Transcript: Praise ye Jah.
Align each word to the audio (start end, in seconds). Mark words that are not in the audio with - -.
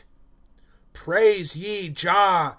Praise 0.93 1.55
ye 1.55 1.87
Jah. 1.89 2.49